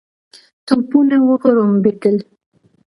[0.67, 2.15] توپونه وغړومبېدل.